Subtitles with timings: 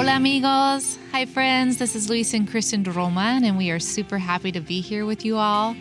[0.00, 0.98] Hola, amigos.
[1.12, 1.76] Hi, friends.
[1.76, 5.26] This is Luis and Kristen Roman, and we are super happy to be here with
[5.26, 5.76] you all,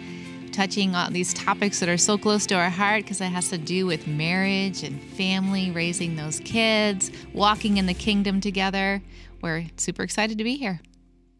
[0.51, 3.57] touching on these topics that are so close to our heart because it has to
[3.57, 9.01] do with marriage and family, raising those kids, walking in the kingdom together.
[9.41, 10.81] We're super excited to be here.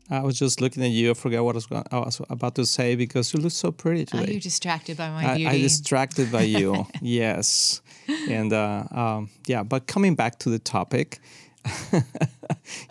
[0.09, 1.11] I was just looking at you.
[1.11, 3.73] I forgot what I was, going, I was about to say because you look so
[3.73, 4.31] pretty Oh, today.
[4.31, 5.49] you're distracted by my I, beauty.
[5.53, 6.87] I distracted by you.
[7.01, 7.81] yes,
[8.29, 9.63] and uh, um, yeah.
[9.63, 11.19] But coming back to the topic,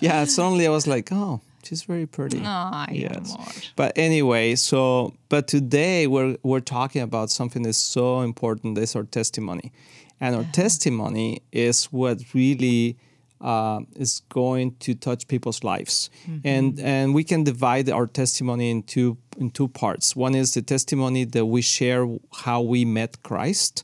[0.01, 0.25] yeah.
[0.25, 2.41] Suddenly I was like, oh, she's very pretty.
[2.45, 3.37] Ay, yes.
[3.77, 8.77] But anyway, so but today we're we're talking about something that's so important.
[8.77, 9.73] That's our testimony,
[10.21, 12.97] and our testimony is what really
[13.41, 16.11] uh, is going to touch people's lives.
[16.45, 20.17] And and we can divide our testimony into in two parts.
[20.17, 23.83] One is the testimony that we share how we met Christ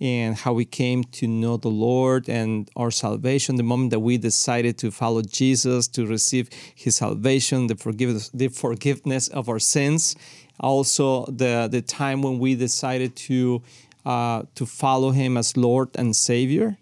[0.00, 3.56] and how we came to know the Lord and our salvation.
[3.56, 8.48] The moment that we decided to follow Jesus to receive His salvation, the forgiveness, the
[8.48, 10.16] forgiveness of our sins.
[10.60, 13.62] Also, the the time when we decided to
[14.04, 16.78] uh, to follow Him as Lord and Savior.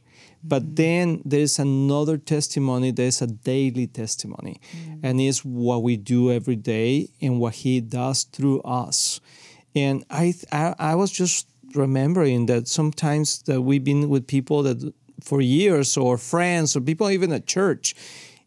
[0.49, 4.61] But then there's another testimony, there's a daily testimony,
[5.03, 9.21] and it's what we do every day and what He does through us.
[9.75, 14.93] And I, I, I was just remembering that sometimes that we've been with people that
[15.23, 17.95] for years or friends or people even at church,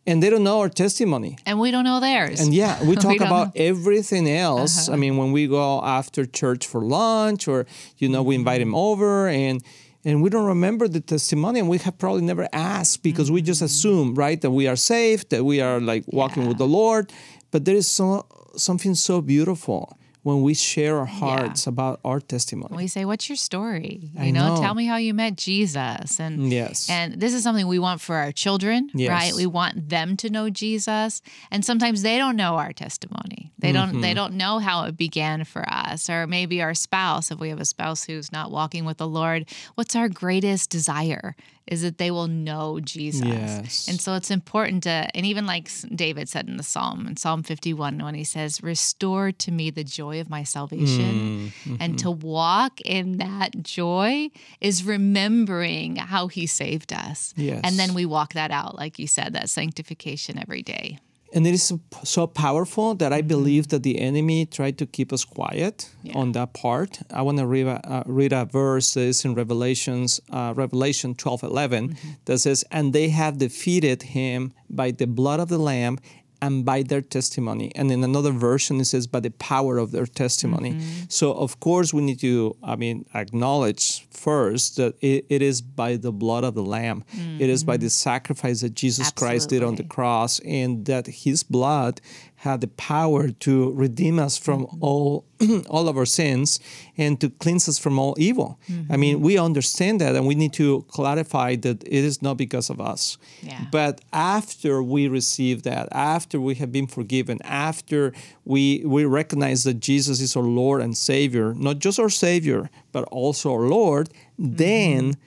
[0.08, 1.38] and they don't know our testimony.
[1.46, 2.40] and we don't know theirs.
[2.40, 3.62] And yeah, we talk don't about know.
[3.62, 3.70] Uh-huh.
[3.72, 4.88] everything else.
[4.90, 7.66] I mean, when we go after church for lunch, or
[7.98, 8.70] you know, we invite Mm-hmm.
[8.70, 9.62] him over, and
[10.06, 13.46] and we don't remember the testimony, and we have probably never asked because we Mm-hmm.
[13.48, 17.12] just assume, right, that we are saved, that we are like walking with the Lord.
[17.52, 18.26] But there is so
[18.56, 22.76] something so beautiful when we share our hearts about our testimony.
[22.76, 24.12] we say, "What's your story?
[24.22, 24.62] You know, know.
[24.62, 26.90] tell me how you met Jesus." And Yes.
[26.90, 29.10] and this is something we want for our children, Yes.
[29.10, 29.34] right?
[29.34, 33.49] We want them to know Jesus, and sometimes they don't know our testimony.
[33.60, 33.90] They don't.
[33.90, 34.02] Mm-hmm.
[34.02, 37.30] They don't know how it began for us, or maybe our spouse.
[37.30, 41.36] If we have a spouse who's not walking with the Lord, what's our greatest desire?
[41.68, 43.28] Is that they will know Jesus.
[43.28, 43.88] Yes.
[43.88, 47.44] And so it's important to, and even like David said in the Psalm, in Psalm
[47.44, 51.52] 51, when he says, Restore to me the joy of my salvation.
[51.66, 51.96] Mm, And mm-hmm.
[51.98, 54.30] to walk in that joy
[54.60, 57.36] is remembering how he saved us.
[57.38, 57.62] Yes.
[57.64, 60.98] And then we walk that out, like you said, that sanctification every day.
[61.34, 61.74] And it is
[62.04, 66.54] so, powerful that I believe that the enemy tried to keep us quiet on that
[66.54, 67.00] part.
[67.12, 71.16] I want to read a, uh, read a verse that is in Revelations, uh, Revelation
[71.16, 76.00] 12 11, that says, And they have defeated him by the blood of the Lamb
[76.42, 77.72] and by their testimony.
[77.76, 80.74] And in another version, it says, by the power of their testimony.
[80.74, 81.04] Mm-hmm.
[81.10, 85.98] So, of course, we need to, I mean, acknowledge first that it, it is by
[85.98, 87.04] the blood of the Lamb,
[87.40, 87.84] it is by mm-hmm.
[87.84, 92.02] the sacrifice that Jesus Christ did on the cross, and that his blood
[92.40, 94.84] had the power to redeem us from mm-hmm.
[94.84, 95.26] all
[95.70, 96.60] all of our sins
[96.98, 98.60] and to cleanse us from all evil.
[98.90, 99.26] I mean, mm-hmm.
[99.26, 103.18] we understand that and we need to clarify that it is not because of us.
[103.42, 103.66] Yeah.
[103.72, 108.14] But after we receive that, after we have been forgiven, after
[108.46, 113.04] we we recognize that Jesus is our Lord and Savior, not just our Savior, but
[113.06, 114.56] also our Lord, mm-hmm.
[114.56, 115.18] then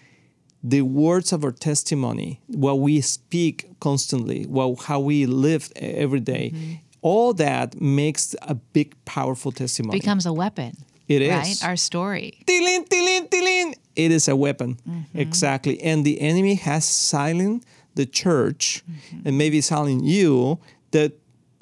[0.62, 6.80] the words of our testimony, what we speak constantly, well, how we live every day,
[7.02, 9.98] all that makes a big, powerful testimony.
[9.98, 10.72] Becomes a weapon.
[11.08, 11.50] It Right?
[11.50, 11.62] is.
[11.62, 12.32] Our story.
[12.46, 13.74] Tilin, tilin, tilin.
[13.96, 14.78] It is a weapon.
[14.88, 15.18] Mm-hmm.
[15.18, 15.80] Exactly.
[15.82, 19.28] And the enemy has silenced the church Mm-hmm.
[19.28, 20.58] and maybe silenced you
[20.92, 21.12] that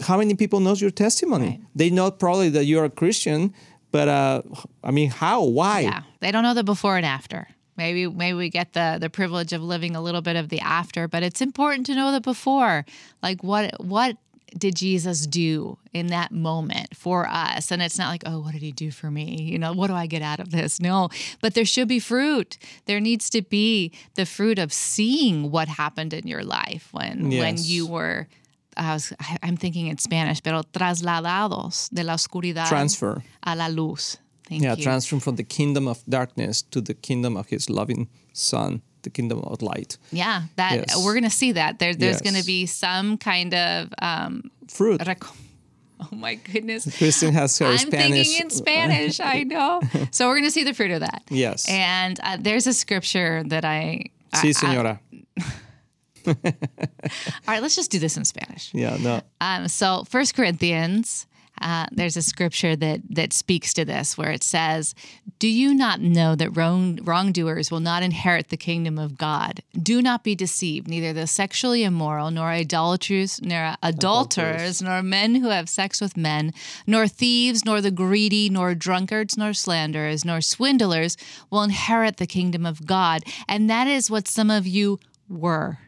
[0.01, 1.47] how many people knows your testimony?
[1.47, 1.61] Right.
[1.75, 3.53] They know probably that you're a Christian,
[3.91, 4.43] but uh,
[4.85, 5.43] I mean, how?
[5.45, 5.81] Why?
[5.81, 6.03] Yeah.
[6.21, 7.49] They don't know the before and after.
[7.77, 11.09] Maybe maybe we get the the privilege of living a little bit of the after,
[11.09, 12.85] but it's important to know the before.
[13.23, 14.17] Like what what
[14.57, 17.71] did Jesus do in that moment for us?
[17.71, 19.43] And it's not like, oh, what did he do for me?
[19.43, 20.81] You know, what do I get out of this?
[20.81, 21.09] No,
[21.41, 22.59] but there should be fruit.
[22.87, 27.57] There needs to be the fruit of seeing what happened in your life when when
[27.59, 28.27] you were
[28.77, 33.23] I was, I'm thinking in Spanish, pero trasladados de la oscuridad Transfer.
[33.43, 34.17] a la luz.
[34.49, 35.21] Thank Yeah, you.
[35.21, 39.63] from the kingdom of darkness to the kingdom of his loving son, the kingdom of
[39.63, 39.97] light.
[40.13, 41.05] Yeah, that Yes.
[41.05, 41.79] we're gonna see that.
[41.79, 45.07] There, there's gonna be some kind of um, Fruit.
[45.07, 45.25] rec-
[46.01, 46.85] oh my goodness.
[46.99, 48.27] Kristen has her I'm Spanish.
[48.29, 49.21] thinking in Spanish.
[49.21, 49.81] I know.
[50.11, 51.23] So we're gonna see the fruit of that.
[51.31, 51.69] Yes.
[51.69, 54.05] And uh, there's a scripture that I.
[54.33, 54.99] I- Sí, señora.
[56.27, 56.35] all
[57.49, 58.71] right, let's just do this in Spanish.
[58.75, 59.21] yeah, no.
[59.41, 61.27] Um, so First Corinthians
[61.61, 64.95] Uh, there's a scripture that that speaks to this, where it says,
[65.39, 69.63] "Do you not know that wrong, wrongdoers will not inherit the kingdom of God?
[69.75, 70.89] Do not be deceived.
[70.89, 76.53] Neither the sexually immoral, nor idolaters, nor adulterers, nor men who have sex with men,
[76.87, 81.17] nor thieves, nor the greedy, nor drunkards, nor slanderers, nor swindlers
[81.51, 84.99] will inherit the kingdom of God." And that is what some of you
[85.29, 85.79] were.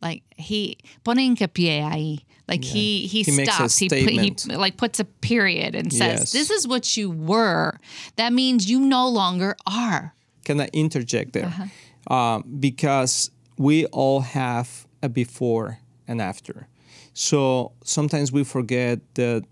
[0.00, 2.20] Like he pone hincapié ahí.
[2.48, 3.78] Like he he, He a stops.
[3.78, 6.32] He, put, he like puts a period and says, Yes.
[6.32, 7.78] "This is what you were."
[8.16, 10.14] That means you no longer are.
[10.44, 11.46] Can I interject there?
[11.46, 12.14] Uh-huh.
[12.14, 16.68] Um, because we all have a before and after.
[17.12, 19.44] So sometimes we forget that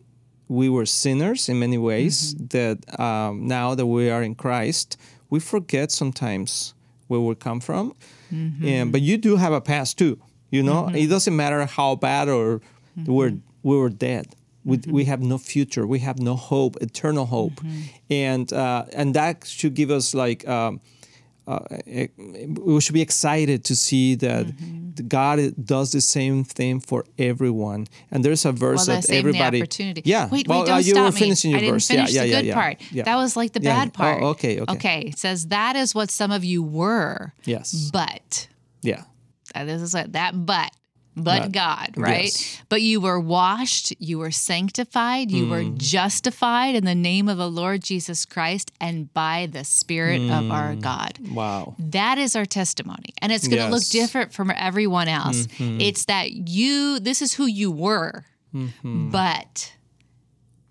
[0.48, 2.46] we were sinners in many ways, Mm-hmm.
[2.56, 4.96] that um, now that we are in Christ,
[5.28, 6.72] we forget sometimes
[7.08, 7.94] where we come from.
[8.32, 8.66] Mm-hmm.
[8.66, 10.18] And, but you do have a past too.
[10.50, 12.60] You know, it doesn't matter how bad or
[12.98, 13.12] Mm-hmm.
[13.12, 13.32] we're,
[13.62, 14.26] we were dead.
[14.64, 15.86] We, we have no future.
[15.86, 17.80] We have no hope, eternal hope, Mm-hmm.
[18.10, 20.80] and uh, and that should give us like um,
[21.46, 24.82] uh, we should be excited to see that Mm-hmm.
[25.08, 27.86] God does the same thing for everyone.
[28.10, 29.58] And there's a verse Well, that everybody.
[29.58, 30.02] the opportunity.
[30.06, 30.26] Yeah.
[30.30, 31.20] Wait, well, wait, don't uh, you stop were me.
[31.20, 31.88] finishing your I didn't verse.
[31.88, 32.76] finish yeah, the yeah, good yeah, part.
[32.92, 33.02] Yeah.
[33.04, 34.22] That was like the bad part.
[34.22, 34.72] Oh, okay, okay.
[34.72, 35.00] Okay.
[35.12, 37.34] It says that is what some of you were.
[37.44, 37.90] Yes.
[37.92, 38.48] But
[38.80, 39.02] Yeah.
[39.54, 40.70] uh, this is what that but
[41.16, 42.24] but God, right?
[42.24, 42.62] yes.
[42.68, 45.78] But you were washed, you were sanctified, you were Mm.
[45.78, 50.74] justified in the name of the Lord Jesus Christ and by the Spirit of our
[50.74, 50.80] Mm.
[50.82, 51.18] God.
[51.32, 51.74] Wow.
[51.78, 53.14] That is our testimony.
[53.22, 53.88] And it's going to look Yes.
[53.88, 53.98] Mm-hmm.
[54.04, 55.46] different from everyone else.
[55.58, 58.24] It's that you, this is who you were,
[58.54, 59.10] Mm-hmm.
[59.10, 59.72] but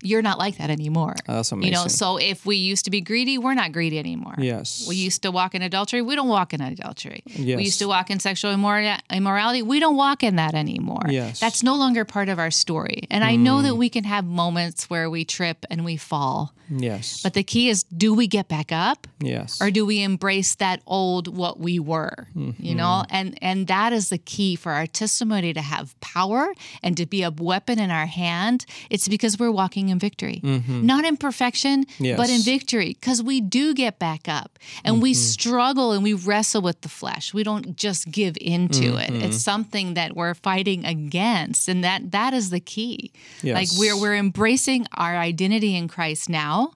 [0.06, 1.14] you're not like that anymore.
[1.26, 4.34] That's You know, so if we used to be greedy, we're not greedy anymore.
[4.38, 4.86] Yes.
[4.88, 6.02] We used to walk in adultery.
[6.02, 7.22] We don't walk in adultery.
[7.26, 7.56] Yes.
[7.56, 9.62] We used to walk in sexual immora- immorality.
[9.62, 11.02] We don't walk in that anymore.
[11.08, 11.38] Yes.
[11.38, 11.40] Mm.
[11.40, 13.02] That's no longer part of our story.
[13.10, 16.52] And I know that we can have moments where we trip and we fall.
[16.68, 17.22] Yes.
[17.22, 19.06] But the key is do we get back up?
[19.20, 19.60] yes.
[19.62, 24.10] or do we embrace that old what we were you know and and that is
[24.10, 26.48] the key for our testimony to have power
[26.82, 30.40] and to be a weapon in our hand it's because we're walking in victory.
[30.42, 30.86] Mm-hmm.
[30.86, 35.18] Not in perfection but in victory because we do get back up and we mm-hmm.
[35.18, 37.34] struggle and we wrestle with the flesh.
[37.34, 39.10] We don't just give into it.
[39.10, 39.22] Mm-hmm.
[39.22, 43.12] It's something that we're fighting against and that that is the key.
[43.42, 46.72] Like we're we're embracing our identity in Christ now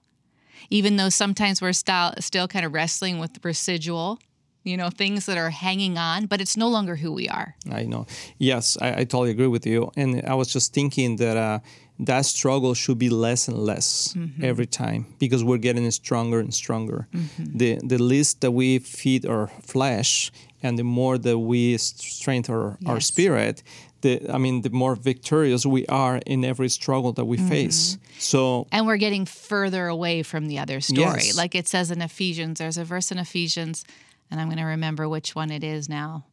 [0.71, 4.19] even though sometimes we're still still kind of wrestling with the residual,
[4.63, 7.55] you know, things that are hanging on, but it's no longer who we are.
[7.71, 8.05] I know.
[8.37, 9.91] Yes, I, I totally agree with you.
[9.95, 11.59] And I was just thinking that uh,
[11.99, 14.43] that struggle should be less and less Mm-hmm.
[14.45, 17.07] every time because we're getting stronger and stronger.
[17.37, 20.31] The the least that we feed our flesh
[20.63, 23.63] and the more that we strengthen our, our spirit,
[24.01, 27.49] the I mean, the more victorious we are in every struggle that we Mm-hmm.
[27.49, 27.97] face.
[28.19, 31.23] So And we're getting further away from the other story.
[31.25, 31.37] Yes.
[31.37, 33.85] Like it says in Ephesians, there's a verse in Ephesians,
[34.31, 36.25] and I'm going to remember which one it is now.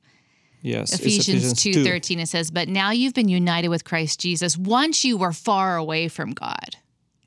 [0.63, 1.73] yes, it's Ephesians two.
[1.85, 4.57] 2:13 it says, "But now you've been united with Christ Jesus.
[4.57, 6.77] Once you were far away from God."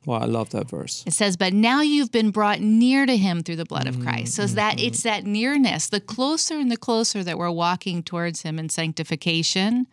[0.05, 1.03] Wow, I love that verse.
[1.05, 4.33] It says, but now you've been brought near to him through the blood of Christ.
[4.33, 5.89] So it's that it's that nearness.
[5.89, 9.85] The closer and the closer that we're walking towards him in sanctification,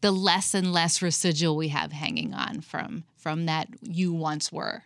[0.00, 4.82] the less and less residual we have hanging on from from that you once were.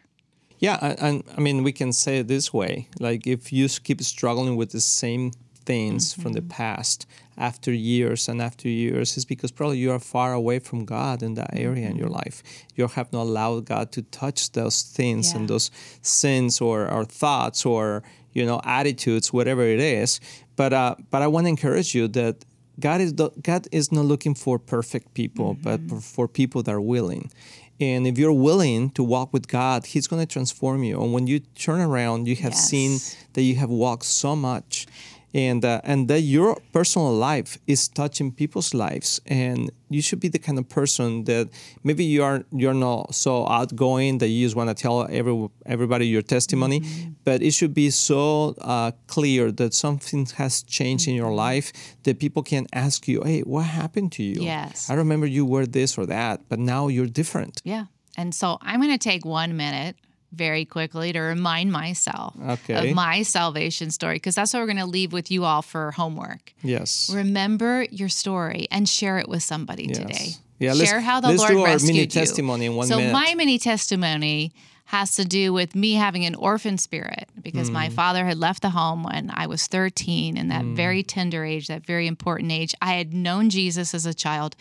[0.58, 4.00] Yeah, and, and I mean, we can say it this way: like if you keep
[4.03, 5.32] struggling with the same
[5.67, 6.49] things from the mm-hmm.
[6.49, 7.06] past
[7.37, 11.35] after years and after years, it's because probably you are far away from God in
[11.35, 12.23] that area in your mm-hmm.
[12.25, 12.42] life.
[12.76, 17.66] You have not allowed God to touch those things and those sins or, or thoughts
[17.66, 18.02] or
[18.33, 20.21] you know attitudes, whatever it is.
[20.54, 22.45] But uh, but I want to encourage you that
[22.81, 25.99] God is God is not looking for perfect people, but mm-hmm.
[25.99, 27.31] for- for people that are willing.
[27.78, 31.02] And if you're willing to walk with God, He's going to transform you.
[31.02, 32.99] And when you turn around, you have seen
[33.35, 34.87] that you have walked so much,
[35.45, 39.21] and uh, and that your personal life is touching people's lives.
[39.26, 41.47] And you should be the kind of person that
[41.85, 45.37] maybe you are you're not so outgoing that you just want to tell every
[45.75, 47.11] everybody your testimony, Mm-hmm.
[47.25, 51.55] but it should be so uh, clear that something has changed in your Mm-hmm.
[51.55, 51.73] life
[52.05, 54.88] that people can ask you, "Hey, what happened to you?" Yes.
[54.90, 57.61] I remember you were this or that, but now you're different.
[57.64, 57.85] Yeah.
[58.19, 59.95] And so I'm going to take one minute
[60.33, 62.90] very quickly to remind myself Okay.
[62.90, 65.92] of my salvation story because that's what we're going to leave with you all for
[65.92, 66.52] homework.
[66.62, 67.11] Yes.
[67.12, 69.99] Remember your story and share it with somebody Yes.
[69.99, 70.28] today.
[70.59, 72.06] Yeah, share how the Lord rescued you.
[72.06, 73.12] testimony in one so minute.
[73.12, 74.52] my mini testimony
[74.90, 77.92] has to do with me having an orphan spirit because my Mm.
[77.92, 80.76] father had left the home when I was 13 in that Mm.
[80.76, 82.73] very tender age, that very important age.
[82.80, 84.54] I had known Jesus as a child,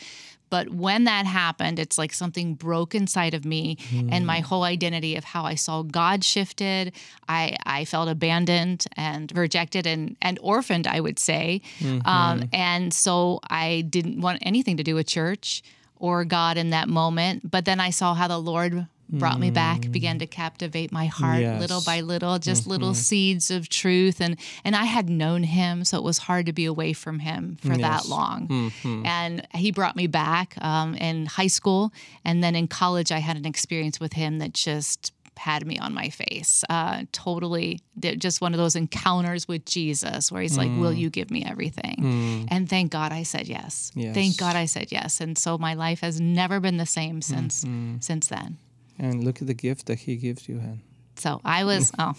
[0.49, 3.77] But when that happened, it's like something broke inside of me,
[4.11, 6.93] and my whole identity of how I saw God shifted.
[7.27, 11.61] I, I felt abandoned and rejected and, and orphaned, I would say.
[12.05, 15.63] Um, and so I didn't want anything to do with church
[15.97, 17.49] or God in that moment.
[17.49, 19.91] But then I saw how the Lord brought me back, mm.
[19.91, 22.95] began to captivate my heart little by little, just little mm-hmm.
[22.95, 24.19] seeds of truth.
[24.19, 27.57] And and I had known him, so it was hard to be away from him
[27.61, 28.09] for that Yes.
[28.09, 28.47] long.
[28.47, 29.05] Mm-hmm.
[29.05, 31.93] And he brought me back um, in high school,
[32.23, 35.93] and then in college, I had an experience with him that just had me on
[35.93, 36.63] my face.
[36.69, 40.97] Uh, totally, just one of those encounters with Jesus, where he's like, "Will mm.
[40.97, 42.47] you give me everything?" Mm.
[42.49, 43.91] And thank God I said yes.
[43.95, 44.13] Yes.
[44.13, 45.21] Thank God I said yes.
[45.21, 47.97] And so my life has never been the same since mm-hmm.
[47.99, 48.57] since then.
[48.97, 50.81] And look at the gift that He gives you, Han.
[51.17, 52.13] So I was, oh,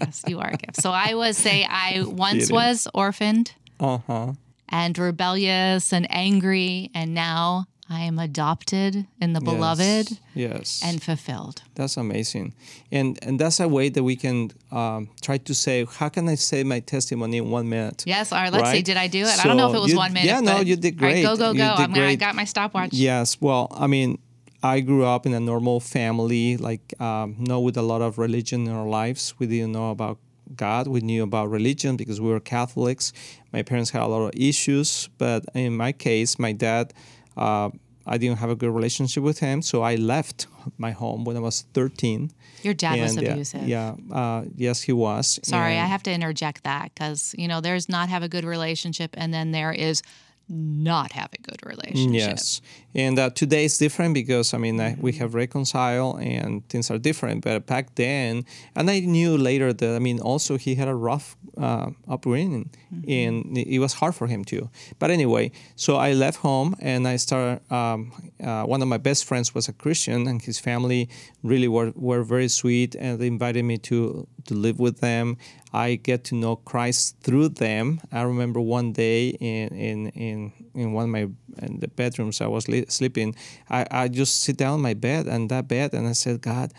[0.00, 0.80] yes, you are a gift.
[0.82, 4.32] So I was, say I once was orphaned Uh huh.
[4.68, 10.82] and rebellious and angry, and now I am adopted in the beloved Yes.
[10.84, 11.62] and fulfilled.
[11.76, 12.54] That's amazing,
[12.90, 16.34] and and that's a way that we can um, try to say, how can I
[16.34, 18.02] say my testimony in one minute?
[18.06, 18.82] Yes, all right, let's see.
[18.82, 19.38] Did I do it?
[19.38, 20.26] I don't know if it was So one minute.
[20.26, 21.74] yeah, no, you did All right, go, go, go.
[21.76, 22.92] Gonna, I got my stopwatch.
[22.92, 23.40] Yes.
[23.40, 24.18] Well, I mean,
[24.62, 28.66] I grew up in a normal family, like um, not with a lot of religion
[28.66, 29.34] in our lives.
[29.38, 30.18] We didn't know about
[30.54, 30.86] God.
[30.86, 33.12] We knew about religion because we were Catholics.
[33.52, 36.92] My parents had a lot of issues, but in my case, my dad.
[37.36, 37.70] Uh,
[38.08, 40.46] I didn't have a good relationship with him, so I left
[40.78, 42.30] my home when I was 13.
[42.62, 43.66] Your dad was And, uh, abusive.
[43.66, 45.40] yeah, uh, yes, he was.
[45.42, 49.10] Sorry, I have to interject that because, you know, there's not have a good relationship,
[49.18, 50.02] and then there is
[50.48, 52.12] not have a good relationship.
[52.12, 52.60] Yes,
[52.94, 56.98] and uh, today is different because I mean I, we have reconciled and things are
[56.98, 57.44] different.
[57.44, 61.36] But back then, and I knew later that I mean also he had a rough
[61.56, 62.70] uh, upbringing,
[63.08, 64.70] and it was hard for him too.
[64.98, 67.60] But anyway, so I left home and I started.
[67.72, 68.12] Um,
[68.42, 71.08] uh, one of my best friends was a Christian, and his family
[71.42, 75.36] really were, were very sweet, and they invited me to to live with them.
[75.72, 78.00] I get to know Christ through them.
[78.10, 80.35] I remember one day in in in,
[80.74, 81.26] in one of my
[81.64, 83.34] in the bedrooms I was li- sleeping.
[83.70, 86.72] I, I just sit down on my bed and that bed and I said, God,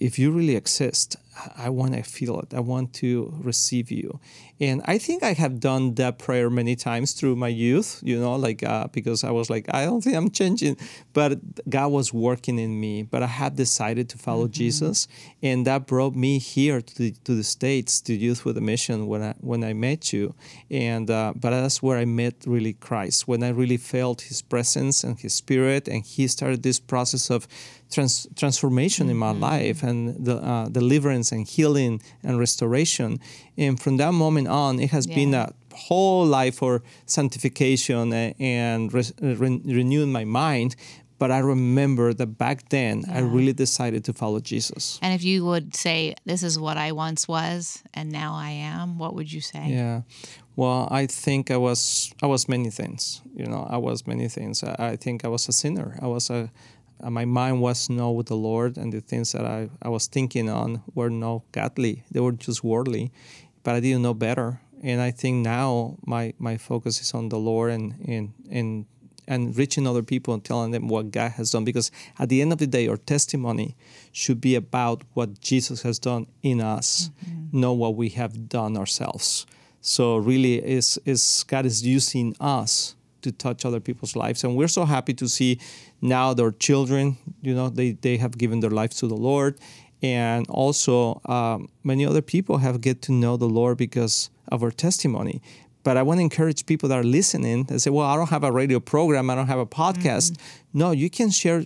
[0.00, 1.16] if you really exist,
[1.56, 2.54] I- want to feel it.
[2.54, 4.20] I want to receive you.
[4.60, 8.36] And I think I have done that prayer many times through my youth, you know,
[8.36, 10.76] like uh, because I was like, I don't think I'm changing,
[11.12, 13.02] but God was working in me.
[13.02, 15.08] But I have decided to follow Jesus,
[15.42, 19.08] and that brought me here to the to the states to Youth with a Mission
[19.08, 20.34] when I when I met you,
[20.70, 25.02] and uh, but that's where I met really Christ when I really felt His presence
[25.02, 27.48] and His Spirit, and He started this process of
[27.90, 33.18] trans- transformation in my life and the uh, deliverance and healing and restoration.
[33.56, 39.02] And from that moment on, it has been a whole life for sanctification and re-
[39.22, 40.76] uh, re- renewing my mind.
[41.18, 44.98] But I remember that back then, I really decided to follow Jesus.
[45.00, 48.98] And if you would say, This is what I once was and now I am,
[48.98, 49.68] what would you say?
[49.68, 50.02] Yeah.
[50.56, 53.22] Well, I think I was I was many things.
[53.34, 54.62] You know, I was many things.
[54.62, 55.98] I, I think I was a sinner.
[56.02, 56.50] I was a
[57.02, 60.06] uh, my mind was not with the Lord, and the things that I, I was
[60.06, 62.04] thinking on were not godly.
[62.10, 63.12] They were just worldly,
[63.62, 64.60] but I didn't know better.
[64.82, 68.86] And I think now my, my focus is on the Lord and and and
[69.26, 71.64] and reaching other people and telling them what God has done.
[71.64, 73.76] Because at the end of the day, our testimony
[74.12, 77.10] should be about what Jesus has done in us,
[77.50, 79.46] not what we have done ourselves.
[79.80, 84.68] So really, is is God is using us to touch other people's lives, and we're
[84.78, 85.58] so happy to see
[86.00, 87.16] now their children.
[87.42, 89.58] You know, they they have given their lives to the Lord,
[90.02, 94.70] and also um, many other people have get to know the Lord because of our
[94.72, 95.40] testimony.
[95.82, 98.44] But I want to encourage people that are listening and say, "Well, I don't have
[98.44, 100.36] a radio program, I don't have a podcast."
[100.72, 101.64] No, you can share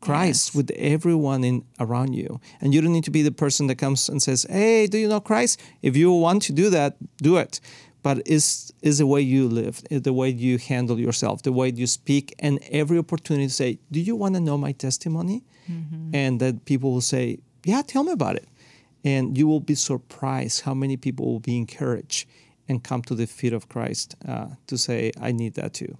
[0.00, 0.54] Christ Yes.
[0.56, 4.08] with everyone in around you, and you don't need to be the person that comes
[4.08, 7.60] and says, "Hey, do you know Christ?" If you want to do that, do it.
[8.02, 11.86] But is is the way you live, the way you handle yourself, the way you
[11.86, 15.42] speak, and every opportunity to say, "Do you want to know my testimony?"
[16.12, 18.48] And that people will say, "Yeah, tell me about it,"
[19.04, 22.26] and you will be surprised how many people will be encouraged
[22.68, 25.96] and come to the feet of Christ uh, to say, "I need that too."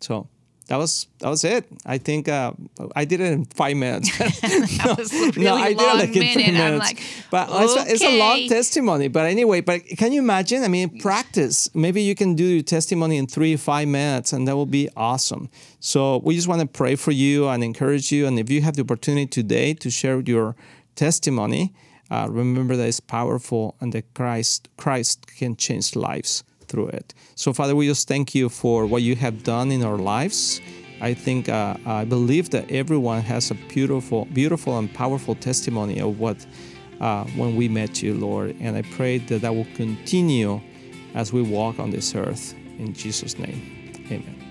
[0.00, 0.28] So
[0.68, 1.66] that was that was it.
[1.84, 2.52] I think uh,
[2.94, 4.10] I did it in five minutes.
[4.98, 6.78] Was really no, I did it like in three minutes.
[6.78, 9.08] like, but it's, a, it's a long testimony.
[9.08, 10.62] But anyway, but can you imagine?
[10.64, 11.72] I mean, practice.
[11.74, 15.48] Maybe you can do your testimony in three, five minutes, and that will be awesome.
[15.80, 18.26] So we just want to pray for you and encourage you.
[18.26, 20.56] And if you have the opportunity today to share your
[20.94, 21.72] testimony,
[22.10, 27.14] uh, remember that it's powerful and that Christ Christ can change lives through it.
[27.36, 30.60] So, Father, we just thank you for what you have done in our lives.
[31.00, 36.18] I think uh, I believe that everyone has a beautiful, beautiful and powerful testimony of
[36.18, 36.38] what
[37.00, 38.56] uh, when we met you, Lord.
[38.60, 40.60] And I pray that that will continue
[41.14, 42.54] as we walk on this earth.
[42.78, 43.60] In Jesus' name,
[44.10, 44.41] Amen.